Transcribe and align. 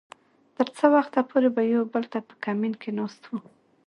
تر 0.57 0.67
څه 0.77 0.85
وخته 0.95 1.19
پورې 1.29 1.49
به 1.55 1.63
يو 1.73 1.83
بل 1.93 2.03
ته 2.11 2.19
په 2.27 2.33
کمين 2.45 2.73
کې 2.81 2.91
ناست 2.99 3.23
وو. 3.27 3.39